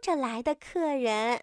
[0.00, 1.40] 着来的客人。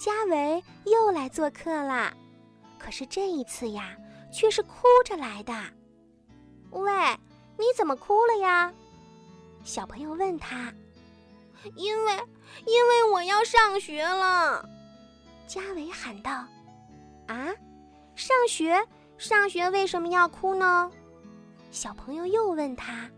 [0.00, 2.12] 嘉维又来做客啦，
[2.78, 3.96] 可是这一次呀，
[4.32, 5.52] 却是哭着来的。
[6.70, 6.90] 喂，
[7.56, 8.72] 你怎么哭了呀？
[9.62, 10.72] 小朋友问他。
[11.76, 12.12] 因为，
[12.66, 14.68] 因为我要上学了。
[15.46, 16.44] 嘉伟喊道
[17.28, 17.54] ：“啊，
[18.14, 18.86] 上学？
[19.18, 20.90] 上学为什么要哭呢？”
[21.70, 23.10] 小朋友又问他：“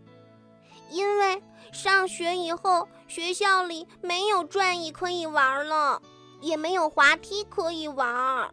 [0.91, 6.01] 因为上学以后，学校里没有转椅可以玩了。”
[6.41, 8.53] 也没有滑梯可以玩。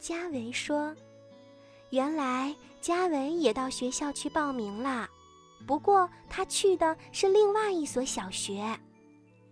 [0.00, 0.92] 嘉维说
[1.90, 5.08] ：“原来嘉维也到学校去报名了，
[5.68, 8.76] 不过他去的是另外一所小学。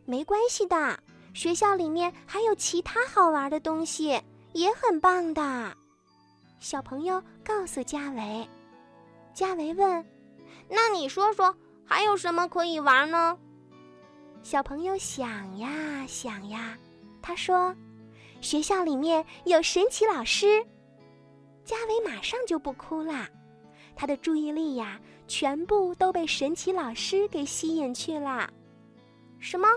[0.04, 0.98] 没关系的，
[1.32, 4.20] 学校里面还有其他好玩的东西，
[4.52, 5.76] 也很棒的。”
[6.58, 8.48] 小朋友告诉嘉维。
[9.32, 10.04] 嘉维问
[10.68, 13.38] ：“那你说说，还有什么可以玩呢？”
[14.42, 16.78] 小朋友想呀想呀。
[17.20, 17.74] 他说
[18.40, 20.64] ：“学校里面有神奇老师。”
[21.64, 23.26] 嘉伟马上就不哭了，
[23.96, 28.50] 他的注意力呀，全部都被神奇老师给吸引去了。
[29.38, 29.68] 什么？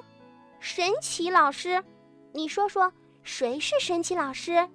[0.59, 1.81] 神奇老师？
[2.33, 2.91] 你说说，
[3.23, 4.67] 谁是神奇老师？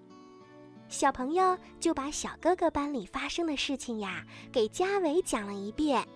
[0.93, 6.07] 小朋友就把小哥哥班里发生的事情呀，给嘉伟讲了一遍。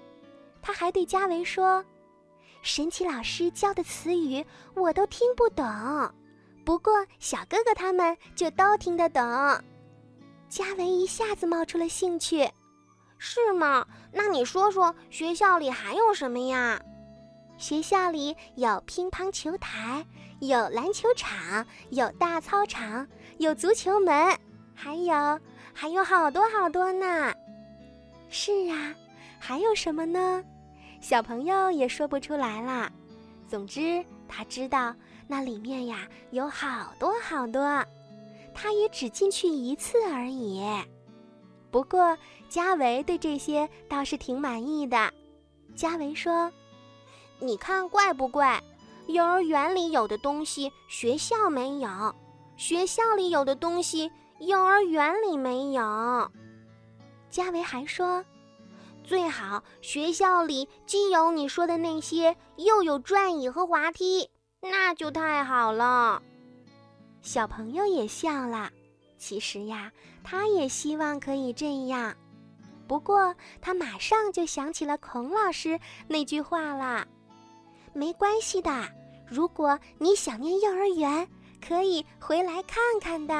[0.60, 1.82] 他还对嘉伟说
[2.60, 5.64] ：“神奇老师教的词语，我都听不懂。”
[6.62, 9.22] 不过，小哥哥他们就都听得懂。
[10.47, 12.47] 嘉维一下子冒出了兴趣，
[13.16, 13.86] 是吗？
[14.12, 16.78] 那你说说，学校里还有什么呀？
[17.56, 20.04] 学校里有乒乓球台，
[20.41, 24.38] 有篮球场，有大操场，有足球门，
[24.77, 25.41] 还有
[25.74, 27.34] 还有好多好多呢。
[28.28, 28.94] 是啊，
[29.41, 30.44] 还有什么呢？
[31.00, 32.92] 小朋友也说不出来了。
[33.48, 34.94] 总之，他知道。
[35.28, 37.84] 那里面呀有好多好多，
[38.54, 40.65] 他也只进去一次而已。
[41.69, 42.16] 不过
[42.48, 45.12] 嘉维对这些倒是挺满意的。
[45.75, 46.48] 嘉维说
[47.41, 48.62] ：“你看怪不怪？
[49.09, 52.15] 幼儿园里有的东西学校没有，
[52.56, 56.30] 学校里有的东西幼儿园里没有。”
[57.30, 58.24] 嘉维还说
[59.04, 64.28] ：“最好学校里既有你说的那些，又有转椅和滑梯。”
[64.62, 66.20] 那就太好了，
[67.20, 68.70] 小朋友也笑了。
[69.19, 69.92] 其实呀，
[70.24, 72.16] 他也希望可以这样，
[72.88, 77.06] 不过他马上就想起了孔老师那句话了
[77.92, 78.88] ：“没关系的，
[79.28, 81.28] 如果你想念幼儿园，
[81.66, 83.34] 可以回来看看的。”